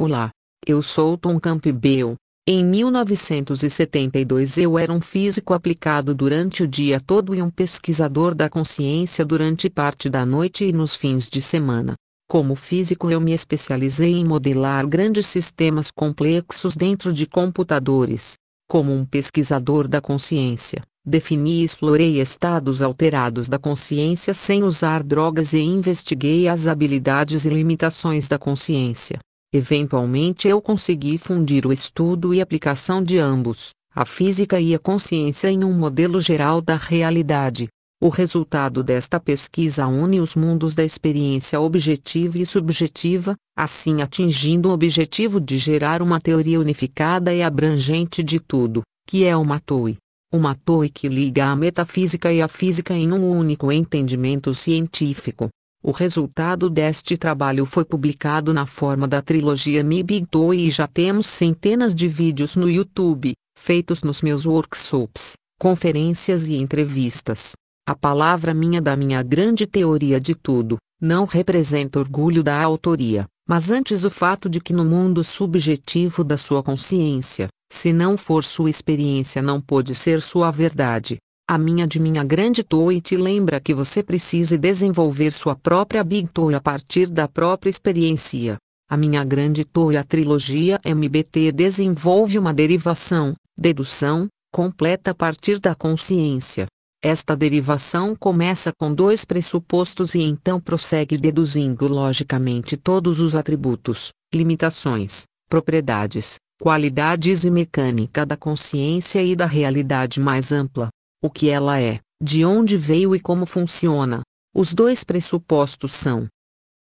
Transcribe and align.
Olá, 0.00 0.30
eu 0.64 0.80
sou 0.80 1.18
Tom 1.18 1.40
Campbell. 1.40 2.14
Em 2.46 2.64
1972 2.64 4.56
eu 4.56 4.78
era 4.78 4.92
um 4.92 5.00
físico 5.00 5.52
aplicado 5.52 6.14
durante 6.14 6.62
o 6.62 6.68
dia 6.68 7.00
todo 7.00 7.34
e 7.34 7.42
um 7.42 7.50
pesquisador 7.50 8.32
da 8.32 8.48
consciência 8.48 9.24
durante 9.24 9.68
parte 9.68 10.08
da 10.08 10.24
noite 10.24 10.64
e 10.64 10.72
nos 10.72 10.94
fins 10.94 11.28
de 11.28 11.42
semana. 11.42 11.94
Como 12.30 12.54
físico 12.54 13.10
eu 13.10 13.20
me 13.20 13.32
especializei 13.32 14.12
em 14.14 14.24
modelar 14.24 14.86
grandes 14.86 15.26
sistemas 15.26 15.90
complexos 15.90 16.76
dentro 16.76 17.12
de 17.12 17.26
computadores. 17.26 18.34
Como 18.70 18.94
um 18.94 19.04
pesquisador 19.04 19.88
da 19.88 20.00
consciência, 20.00 20.80
defini 21.04 21.62
e 21.62 21.64
explorei 21.64 22.20
estados 22.20 22.82
alterados 22.82 23.48
da 23.48 23.58
consciência 23.58 24.32
sem 24.32 24.62
usar 24.62 25.02
drogas 25.02 25.54
e 25.54 25.58
investiguei 25.58 26.46
as 26.46 26.68
habilidades 26.68 27.44
e 27.44 27.48
limitações 27.48 28.28
da 28.28 28.38
consciência. 28.38 29.18
Eventualmente 29.52 30.46
eu 30.46 30.60
consegui 30.60 31.16
fundir 31.16 31.64
o 31.64 31.72
estudo 31.72 32.34
e 32.34 32.40
aplicação 32.40 33.02
de 33.02 33.16
ambos, 33.16 33.70
a 33.94 34.04
física 34.04 34.60
e 34.60 34.74
a 34.74 34.78
consciência 34.78 35.50
em 35.50 35.64
um 35.64 35.72
modelo 35.72 36.20
geral 36.20 36.60
da 36.60 36.76
realidade. 36.76 37.68
O 38.00 38.10
resultado 38.10 38.82
desta 38.82 39.18
pesquisa 39.18 39.86
une 39.86 40.20
os 40.20 40.34
mundos 40.34 40.74
da 40.74 40.84
experiência 40.84 41.58
objetiva 41.60 42.38
e 42.38 42.44
subjetiva, 42.44 43.34
assim 43.56 44.02
atingindo 44.02 44.68
o 44.68 44.72
objetivo 44.72 45.40
de 45.40 45.56
gerar 45.56 46.02
uma 46.02 46.20
teoria 46.20 46.60
unificada 46.60 47.32
e 47.34 47.42
abrangente 47.42 48.22
de 48.22 48.38
tudo, 48.38 48.82
que 49.08 49.24
é 49.24 49.34
uma 49.34 49.58
TOE. 49.58 49.96
Uma 50.30 50.54
TOE 50.54 50.90
que 50.90 51.08
liga 51.08 51.46
a 51.46 51.56
metafísica 51.56 52.30
e 52.30 52.42
a 52.42 52.48
física 52.48 52.94
em 52.94 53.10
um 53.12 53.28
único 53.30 53.72
entendimento 53.72 54.52
científico. 54.52 55.48
O 55.82 55.92
resultado 55.92 56.68
deste 56.68 57.16
trabalho 57.16 57.64
foi 57.64 57.84
publicado 57.84 58.52
na 58.52 58.66
forma 58.66 59.06
da 59.06 59.22
trilogia 59.22 59.84
Mi 59.84 60.02
Big 60.02 60.26
TOE 60.26 60.66
e 60.66 60.70
já 60.70 60.88
temos 60.88 61.26
centenas 61.26 61.94
de 61.94 62.08
vídeos 62.08 62.56
no 62.56 62.68
YouTube, 62.68 63.32
feitos 63.56 64.02
nos 64.02 64.20
meus 64.20 64.44
workshops, 64.44 65.34
conferências 65.58 66.48
e 66.48 66.56
entrevistas. 66.56 67.52
A 67.86 67.94
palavra 67.94 68.52
minha 68.52 68.82
da 68.82 68.96
minha 68.96 69.22
grande 69.22 69.66
teoria 69.66 70.20
de 70.20 70.34
tudo, 70.34 70.78
não 71.00 71.24
representa 71.24 72.00
orgulho 72.00 72.42
da 72.42 72.60
autoria, 72.60 73.24
mas 73.48 73.70
antes 73.70 74.04
o 74.04 74.10
fato 74.10 74.48
de 74.48 74.60
que 74.60 74.72
no 74.72 74.84
mundo 74.84 75.22
subjetivo 75.22 76.24
da 76.24 76.36
sua 76.36 76.60
consciência, 76.60 77.46
se 77.72 77.92
não 77.92 78.18
for 78.18 78.42
sua 78.42 78.68
experiência 78.68 79.40
não 79.40 79.60
pode 79.60 79.94
ser 79.94 80.20
sua 80.20 80.50
verdade. 80.50 81.18
A 81.50 81.56
minha 81.56 81.86
de 81.86 81.98
minha 81.98 82.22
grande 82.22 82.62
Toei 82.62 83.00
te 83.00 83.16
lembra 83.16 83.58
que 83.58 83.72
você 83.72 84.02
precisa 84.02 84.58
desenvolver 84.58 85.32
sua 85.32 85.56
própria 85.56 86.04
Big 86.04 86.28
Toei 86.28 86.54
a 86.54 86.60
partir 86.60 87.06
da 87.08 87.26
própria 87.26 87.70
experiência. 87.70 88.58
A 88.86 88.98
minha 88.98 89.24
grande 89.24 89.64
Toei 89.64 89.96
a 89.96 90.04
trilogia 90.04 90.78
MBT 90.84 91.50
desenvolve 91.52 92.38
uma 92.38 92.52
derivação, 92.52 93.34
dedução, 93.56 94.28
completa 94.52 95.12
a 95.12 95.14
partir 95.14 95.58
da 95.58 95.74
consciência. 95.74 96.66
Esta 97.02 97.34
derivação 97.34 98.14
começa 98.14 98.70
com 98.78 98.92
dois 98.92 99.24
pressupostos 99.24 100.14
e 100.14 100.20
então 100.20 100.60
prossegue 100.60 101.16
deduzindo 101.16 101.88
logicamente 101.88 102.76
todos 102.76 103.20
os 103.20 103.34
atributos, 103.34 104.10
limitações, 104.34 105.22
propriedades, 105.48 106.34
qualidades 106.60 107.42
e 107.42 107.50
mecânica 107.50 108.26
da 108.26 108.36
consciência 108.36 109.22
e 109.22 109.34
da 109.34 109.46
realidade 109.46 110.20
mais 110.20 110.52
ampla. 110.52 110.90
O 111.20 111.28
que 111.28 111.50
ela 111.50 111.80
é, 111.80 112.00
de 112.22 112.44
onde 112.44 112.76
veio 112.76 113.14
e 113.14 113.20
como 113.20 113.46
funciona. 113.46 114.22
Os 114.54 114.74
dois 114.74 115.04
pressupostos 115.04 115.92
são: 115.92 116.28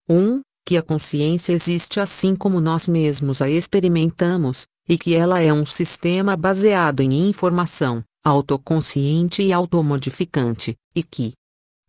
1. 0.08 0.16
Um, 0.16 0.42
que 0.66 0.76
a 0.76 0.82
consciência 0.82 1.52
existe 1.52 2.00
assim 2.00 2.34
como 2.34 2.60
nós 2.60 2.86
mesmos 2.86 3.42
a 3.42 3.50
experimentamos, 3.50 4.64
e 4.88 4.96
que 4.96 5.14
ela 5.14 5.40
é 5.40 5.52
um 5.52 5.64
sistema 5.64 6.36
baseado 6.36 7.00
em 7.00 7.28
informação, 7.28 8.02
autoconsciente 8.24 9.42
e 9.42 9.52
automodificante, 9.52 10.74
e 10.94 11.02
que 11.02 11.32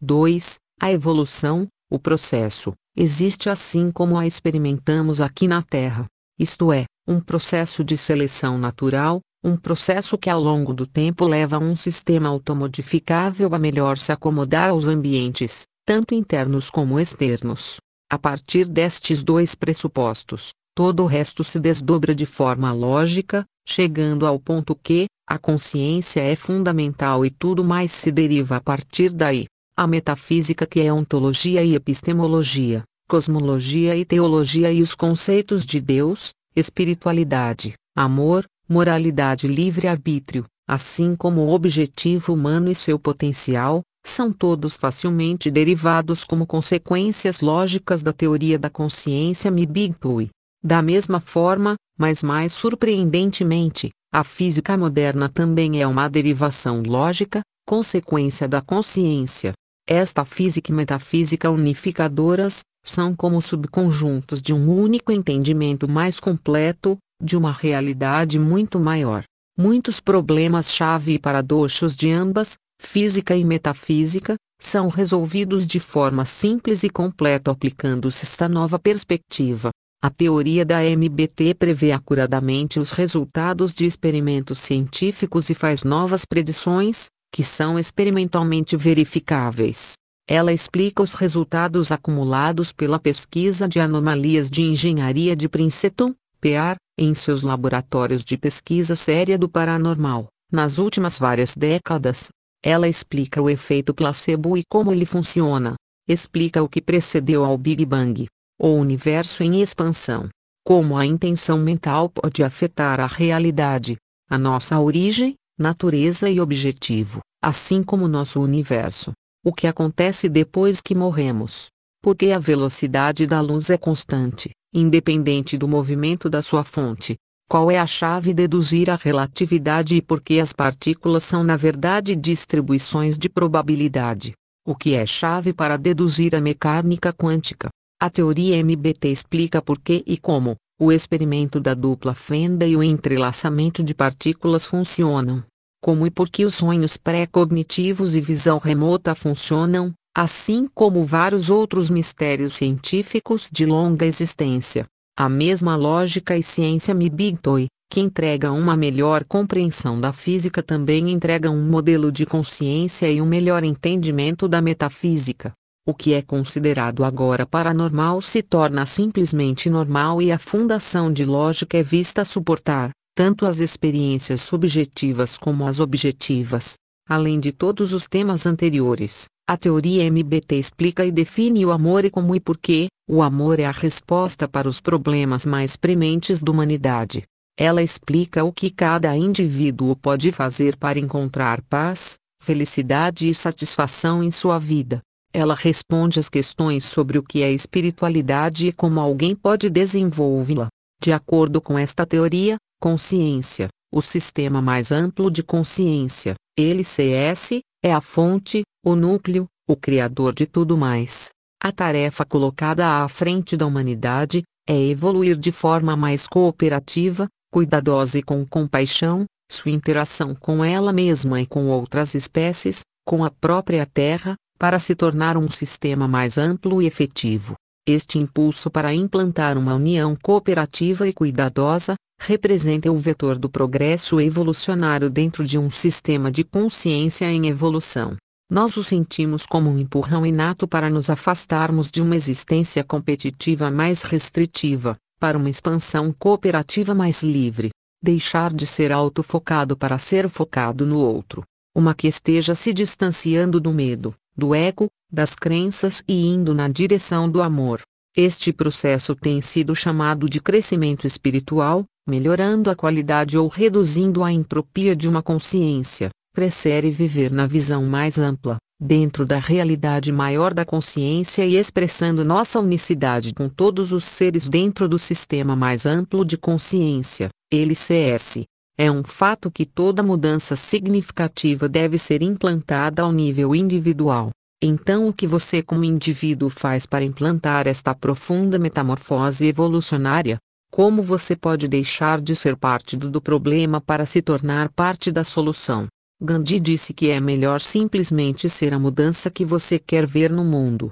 2. 0.01 0.55
A 0.81 0.91
evolução, 0.91 1.69
o 1.89 1.97
processo, 1.97 2.73
existe 2.97 3.49
assim 3.49 3.89
como 3.91 4.17
a 4.17 4.27
experimentamos 4.27 5.21
aqui 5.21 5.47
na 5.47 5.63
Terra. 5.63 6.05
Isto 6.37 6.73
é, 6.73 6.83
um 7.07 7.21
processo 7.21 7.81
de 7.81 7.95
seleção 7.95 8.57
natural, 8.57 9.21
um 9.45 9.56
processo 9.56 10.17
que 10.17 10.28
ao 10.28 10.41
longo 10.41 10.73
do 10.73 10.88
tempo 10.88 11.23
leva 11.28 11.59
um 11.59 11.75
sistema 11.75 12.28
automodificável 12.28 13.53
a 13.53 13.59
melhor 13.59 13.95
se 13.95 14.11
acomodar 14.11 14.72
aos 14.72 14.88
ambientes, 14.88 15.66
tanto 15.85 16.16
internos 16.16 16.72
como 16.72 17.00
externos. 17.00 17.78
A 18.11 18.17
partir 18.17 18.67
destes 18.67 19.22
dois 19.22 19.53
pressupostos, 19.53 20.50
todo 20.73 21.03
o 21.03 21.05
resto 21.05 21.44
se 21.44 21.59
desdobra 21.59 22.16
de 22.16 22.25
forma 22.25 22.73
lógica, 22.73 23.45
chegando 23.67 24.25
ao 24.25 24.39
ponto 24.39 24.75
que, 24.75 25.05
a 25.29 25.38
consciência 25.38 26.22
é 26.22 26.35
fundamental 26.35 27.23
e 27.23 27.29
tudo 27.29 27.63
mais 27.63 27.91
se 27.91 28.11
deriva 28.11 28.55
a 28.55 28.61
partir 28.61 29.11
daí. 29.11 29.45
A 29.78 29.85
metafísica 29.85 30.66
que 30.66 30.81
é 30.81 30.91
ontologia 30.91 31.63
e 31.63 31.75
epistemologia, 31.75 32.84
cosmologia 33.07 33.95
e 33.95 34.03
teologia 34.05 34.72
e 34.72 34.81
os 34.81 34.95
conceitos 34.95 35.63
de 35.63 35.79
Deus, 35.79 36.31
espiritualidade, 36.55 37.73
amor, 37.95 38.45
moralidade 38.67 39.47
livre-arbítrio, 39.47 40.45
assim 40.67 41.15
como 41.15 41.41
o 41.41 41.53
objetivo 41.53 42.33
humano 42.33 42.69
e 42.69 42.75
seu 42.75 42.97
potencial, 42.97 43.81
são 44.05 44.31
todos 44.31 44.77
facilmente 44.77 45.49
derivados 45.49 46.23
como 46.23 46.45
consequências 46.45 47.41
lógicas 47.41 48.03
da 48.03 48.13
teoria 48.13 48.57
da 48.57 48.69
consciência 48.69 49.49
Mibigpui. 49.49 50.29
Da 50.63 50.81
mesma 50.81 51.19
forma, 51.19 51.75
mas 51.97 52.23
mais 52.23 52.53
surpreendentemente, 52.53 53.89
a 54.11 54.23
física 54.23 54.77
moderna 54.77 55.27
também 55.27 55.81
é 55.81 55.87
uma 55.87 56.07
derivação 56.07 56.81
lógica, 56.81 57.41
consequência 57.67 58.47
da 58.47 58.61
consciência. 58.61 59.53
Esta 59.87 60.25
física 60.25 60.71
e 60.71 60.75
metafísica 60.75 61.49
unificadoras 61.51 62.61
são 62.83 63.15
como 63.15 63.41
subconjuntos 63.41 64.41
de 64.41 64.53
um 64.53 64.69
único 64.69 65.11
entendimento 65.11 65.87
mais 65.87 66.19
completo, 66.19 66.97
de 67.21 67.37
uma 67.37 67.51
realidade 67.51 68.39
muito 68.39 68.79
maior. 68.79 69.23
Muitos 69.57 69.99
problemas-chave 69.99 71.13
e 71.13 71.19
paradoxos 71.19 71.95
de 71.95 72.11
ambas, 72.11 72.57
física 72.79 73.35
e 73.35 73.43
metafísica, 73.43 74.35
são 74.59 74.89
resolvidos 74.89 75.65
de 75.67 75.79
forma 75.79 76.25
simples 76.25 76.83
e 76.83 76.89
completa 76.89 77.51
aplicando-se 77.51 78.23
esta 78.23 78.49
nova 78.49 78.79
perspectiva. 78.79 79.69
A 80.01 80.09
teoria 80.09 80.65
da 80.65 80.83
MBT 80.83 81.55
prevê 81.55 81.91
acuradamente 81.91 82.79
os 82.79 82.91
resultados 82.91 83.73
de 83.73 83.85
experimentos 83.85 84.59
científicos 84.59 85.49
e 85.49 85.55
faz 85.55 85.83
novas 85.83 86.25
predições, 86.25 87.07
que 87.33 87.43
são 87.43 87.79
experimentalmente 87.79 88.77
verificáveis. 88.77 89.93
Ela 90.27 90.53
explica 90.53 91.03
os 91.03 91.13
resultados 91.13 91.91
acumulados 91.91 92.71
pela 92.71 92.99
pesquisa 92.99 93.67
de 93.67 93.79
anomalias 93.79 94.49
de 94.49 94.63
engenharia 94.63 95.35
de 95.35 95.47
Princeton, 95.47 96.13
PR, 96.39 96.77
em 96.97 97.13
seus 97.13 97.44
laboratórios 97.44 98.23
de 98.23 98.38
pesquisa 98.38 98.95
séria 98.95 99.38
do 99.38 99.50
paranormal, 99.50 100.28
nas 100.51 100.78
últimas 100.78 101.17
várias 101.17 101.56
décadas. 101.56 102.29
Ela 102.63 102.88
explica 102.88 103.41
o 103.41 103.50
efeito 103.50 103.94
placebo 103.94 104.57
e 104.57 104.63
como 104.69 104.91
ele 104.91 105.05
funciona. 105.05 105.75
Explica 106.07 106.63
o 106.63 106.69
que 106.69 106.81
precedeu 106.81 107.44
ao 107.44 107.57
Big 107.57 107.85
Bang 107.85 108.28
o 108.57 108.69
universo 108.69 109.44
em 109.44 109.61
expansão. 109.61 110.29
Como 110.66 110.97
a 110.97 111.05
intenção 111.05 111.57
mental 111.57 112.09
pode 112.09 112.44
afetar 112.44 113.00
a 113.00 113.05
realidade, 113.05 113.97
a 114.29 114.38
nossa 114.38 114.79
origem, 114.79 115.35
natureza 115.59 116.29
e 116.29 116.39
objetivo, 116.39 117.19
assim 117.41 117.84
como 117.84 118.07
nosso 118.07 118.41
universo. 118.41 119.11
O 119.44 119.53
que 119.53 119.67
acontece 119.67 120.28
depois 120.28 120.81
que 120.81 120.95
morremos? 120.95 121.67
Porque 122.01 122.31
a 122.31 122.39
velocidade 122.39 123.28
da 123.28 123.41
luz 123.41 123.69
é 123.69 123.78
constante, 123.78 124.51
independente 124.75 125.57
do 125.57 125.67
movimento 125.67 126.29
da 126.29 126.41
sua 126.41 126.65
fonte. 126.65 127.16
Qual 127.49 127.72
é 127.72 127.79
a 127.79 127.87
chave 127.87 128.33
deduzir 128.33 128.89
a 128.89 128.95
relatividade 128.95 129.95
e 129.95 130.01
por 130.01 130.22
que 130.22 130.39
as 130.39 130.51
partículas 130.51 131.23
são 131.23 131.43
na 131.43 131.55
verdade 131.55 132.16
distribuições 132.16 133.17
de 133.17 133.29
probabilidade? 133.29 134.33
O 134.67 134.75
que 134.75 134.95
é 134.95 135.05
chave 135.05 135.53
para 135.53 135.77
deduzir 135.77 136.35
a 136.35 136.41
mecânica 136.41 137.13
quântica? 137.13 137.69
A 138.01 138.09
teoria 138.09 138.57
MBT 138.57 139.09
explica 139.09 139.61
por 139.61 139.79
que 139.79 140.03
e 140.05 140.17
como 140.17 140.55
o 140.78 140.91
experimento 140.91 141.59
da 141.59 141.73
dupla 141.73 142.13
fenda 142.13 142.67
e 142.67 142.75
o 142.75 142.83
entrelaçamento 142.83 143.81
de 143.81 143.93
partículas 143.93 144.66
funcionam. 144.66 145.41
Como 145.81 146.05
e 146.05 146.11
por 146.11 146.29
que 146.29 146.43
os 146.43 146.55
sonhos 146.55 146.97
pré-cognitivos 146.97 148.16
e 148.16 148.19
visão 148.19 148.57
remota 148.57 149.16
funcionam, 149.16 149.93
assim 150.16 150.66
como 150.73 151.03
vários 151.03 151.50
outros 151.50 151.90
mistérios 151.90 152.53
científicos 152.53 153.50
de 153.52 153.66
longa 153.66 154.06
existência. 154.06 154.85
A 155.17 155.28
mesma 155.28 155.76
lógica 155.76 156.38
e 156.38 156.41
ciência 156.41 156.94
Mibigtoi, 156.94 157.67
que 157.91 158.00
entrega 158.00 158.53
uma 158.53 158.78
melhor 158.78 159.26
compreensão 159.26 160.00
da 160.00 160.14
física 160.14 160.64
também 160.64 161.12
entrega 161.12 161.52
um 161.52 161.62
modelo 161.62 162.14
de 162.14 162.26
consciência 162.26 163.12
e 163.12 163.22
um 163.22 163.26
melhor 163.26 163.66
entendimento 163.66 164.47
da 164.47 164.62
metafísica. 164.62 165.52
O 165.85 165.94
que 165.94 166.14
é 166.14 166.22
considerado 166.22 167.03
agora 167.03 167.46
paranormal 167.46 168.22
se 168.22 168.41
torna 168.41 168.85
simplesmente 168.85 169.70
normal 169.70 170.22
e 170.22 170.32
a 170.32 170.40
fundação 170.40 171.12
de 171.12 171.26
lógica 171.26 171.78
é 171.78 171.84
vista 171.84 172.22
a 172.22 172.26
suportar, 172.26 172.91
tanto 173.14 173.46
as 173.46 173.59
experiências 173.59 174.41
subjetivas 174.41 175.38
como 175.38 175.67
as 175.67 175.82
objetivas. 175.82 176.76
Além 177.08 177.40
de 177.40 177.52
todos 177.52 177.94
os 177.94 178.08
temas 178.08 178.46
anteriores, 178.46 179.26
a 179.47 179.55
teoria 179.55 180.03
MBT 180.05 180.55
explica 180.55 181.05
e 181.05 181.11
define 181.11 181.65
o 181.65 181.71
amor 181.71 182.03
e 182.03 182.09
como 182.09 182.35
e 182.35 182.39
por 182.39 182.57
que 182.57 182.87
o 183.07 183.21
amor 183.21 183.59
é 183.59 183.65
a 183.65 183.71
resposta 183.71 184.47
para 184.47 184.67
os 184.67 184.81
problemas 184.81 185.45
mais 185.45 185.75
prementes 185.75 186.41
da 186.41 186.51
humanidade. 186.51 187.23
Ela 187.57 187.83
explica 187.83 188.43
o 188.43 188.51
que 188.51 188.71
cada 188.71 189.15
indivíduo 189.15 189.95
pode 189.95 190.31
fazer 190.31 190.75
para 190.75 190.97
encontrar 190.97 191.61
paz, 191.69 192.15
felicidade 192.41 193.29
e 193.29 193.35
satisfação 193.35 194.23
em 194.23 194.31
sua 194.31 194.57
vida. 194.57 194.99
Ela 195.31 195.53
responde 195.53 196.19
às 196.19 196.27
questões 196.27 196.83
sobre 196.83 197.19
o 197.19 197.23
que 197.23 197.43
é 197.43 197.51
espiritualidade 197.51 198.67
e 198.67 198.73
como 198.73 198.99
alguém 198.99 199.35
pode 199.35 199.69
desenvolvê-la. 199.69 200.67
De 200.99 201.13
acordo 201.13 201.61
com 201.61 201.77
esta 201.77 202.05
teoria, 202.05 202.57
consciência, 202.81 203.67
o 203.93 204.01
sistema 204.01 204.61
mais 204.61 204.91
amplo 204.91 205.29
de 205.29 205.43
consciência, 205.43 206.33
LCS, 206.57 207.59
é 207.83 207.93
a 207.93 208.01
fonte, 208.01 208.63
o 208.85 208.96
núcleo, 208.96 209.47
o 209.67 209.76
criador 209.76 210.32
de 210.32 210.46
tudo 210.46 210.78
mais. 210.78 211.29
A 211.59 211.72
tarefa 211.72 212.23
colocada 212.23 213.03
à 213.03 213.09
frente 213.09 213.58
da 213.58 213.66
humanidade 213.66 214.43
é 214.70 214.79
evoluir 214.79 215.35
de 215.35 215.52
forma 215.52 215.96
mais 215.96 216.28
cooperativa, 216.28 217.28
cuidadosa 217.52 218.20
e 218.20 218.23
com 218.23 218.46
compaixão, 218.46 219.26
sua 219.52 219.72
interação 219.72 220.35
com 220.35 220.64
ela 220.64 220.93
mesma 220.93 221.41
e 221.41 221.47
com 221.47 221.66
outras 221.67 222.14
espécies, 222.14 222.82
com 223.03 223.26
a 223.26 223.32
própria 223.32 223.87
Terra, 223.87 224.35
para 224.59 224.78
se 224.78 224.93
tornar 224.93 225.35
um 225.35 225.49
sistema 225.49 226.08
mais 226.08 226.38
amplo 226.38 226.79
e 226.79 226.85
efetivo. 226.85 227.55
Este 227.88 228.20
impulso 228.20 228.70
para 228.70 228.93
implantar 228.93 229.58
uma 229.58 229.73
união 229.73 230.16
cooperativa 230.16 231.08
e 231.08 231.14
cuidadosa, 231.14 231.96
representa 232.22 232.91
o 232.91 232.97
vetor 232.97 233.38
do 233.38 233.49
progresso 233.49 234.22
evolucionário 234.22 235.09
dentro 235.09 235.43
de 235.43 235.58
um 235.58 235.72
sistema 235.72 236.31
de 236.31 236.43
consciência 236.43 237.26
em 237.26 237.47
evolução. 237.47 238.16
Nós 238.49 238.77
o 238.77 238.83
sentimos 238.83 239.43
como 239.43 239.71
um 239.71 239.79
empurrão 239.79 240.23
inato 240.23 240.67
para 240.67 240.87
nos 240.87 241.09
afastarmos 241.09 241.89
de 241.89 242.01
uma 242.01 242.15
existência 242.15 242.83
competitiva 242.83 243.71
mais 243.71 244.03
restritiva, 244.03 244.95
para 245.19 245.35
uma 245.35 245.49
expansão 245.49 246.13
cooperativa 246.13 246.93
mais 246.93 247.23
livre, 247.23 247.71
deixar 248.01 248.53
de 248.53 248.67
ser 248.67 248.91
autofocado 248.91 249.75
para 249.75 249.97
ser 249.97 250.29
focado 250.29 250.85
no 250.85 250.99
outro, 250.99 251.43
uma 251.75 251.95
que 251.95 252.07
esteja 252.07 252.53
se 252.53 252.71
distanciando 252.71 253.59
do 253.59 253.73
medo, 253.73 254.13
do 254.37 254.53
ego, 254.53 254.87
das 255.11 255.33
crenças 255.33 256.03
e 256.07 256.27
indo 256.27 256.53
na 256.53 256.67
direção 256.67 257.27
do 257.27 257.41
amor. 257.41 257.81
Este 258.15 258.53
processo 258.53 259.15
tem 259.15 259.41
sido 259.41 259.75
chamado 259.75 260.29
de 260.29 260.39
crescimento 260.39 261.07
espiritual, 261.07 261.83
melhorando 262.07 262.69
a 262.69 262.75
qualidade 262.75 263.39
ou 263.39 263.47
reduzindo 263.47 264.24
a 264.24 264.31
entropia 264.31 264.95
de 264.95 265.09
uma 265.09 265.24
consciência. 265.24 266.12
Prefere 266.36 266.91
viver 266.91 267.32
na 267.32 267.48
visão 267.48 267.86
mais 267.86 268.20
ampla, 268.20 268.58
dentro 268.77 269.25
da 269.25 269.39
realidade 269.39 270.12
maior 270.12 270.53
da 270.53 270.65
consciência 270.65 271.46
e 271.46 271.55
expressando 271.55 272.25
nossa 272.25 272.60
unicidade 272.60 273.34
com 273.34 273.48
todos 273.48 273.93
os 273.93 274.03
seres 274.03 274.50
dentro 274.50 274.89
do 274.89 275.00
sistema 275.00 275.55
mais 275.55 275.86
amplo 275.86 276.25
de 276.25 276.38
consciência, 276.38 277.29
LCS. 277.50 278.43
É 278.77 278.91
um 278.91 279.01
fato 279.01 279.50
que 279.50 279.65
toda 279.65 280.03
mudança 280.03 280.58
significativa 280.58 281.70
deve 281.70 281.98
ser 281.98 282.22
implantada 282.22 283.01
ao 283.01 283.13
nível 283.13 283.55
individual. 283.55 284.31
Então, 284.62 285.08
o 285.08 285.13
que 285.13 285.25
você, 285.25 285.63
como 285.63 285.86
indivíduo, 285.86 286.50
faz 286.50 286.86
para 286.86 287.05
implantar 287.05 287.65
esta 287.65 287.96
profunda 287.96 288.60
metamorfose 288.60 289.48
evolucionária? 289.48 290.38
Como 290.70 291.01
você 291.01 291.34
pode 291.34 291.70
deixar 291.70 292.20
de 292.20 292.36
ser 292.36 292.58
parte 292.58 292.98
do, 292.98 293.10
do 293.10 293.22
problema 293.22 293.79
para 293.79 294.05
se 294.05 294.22
tornar 294.22 294.67
parte 294.74 295.13
da 295.13 295.24
solução? 295.24 295.88
Gandhi 296.25 296.60
disse 296.60 296.93
que 296.93 297.10
é 297.10 297.19
melhor 297.19 297.62
simplesmente 297.62 298.50
ser 298.50 298.74
a 298.74 298.79
mudança 298.79 299.29
que 299.29 299.45
você 299.45 299.77
quer 299.79 300.05
ver 300.05 300.31
no 300.31 300.43
mundo. 300.43 300.91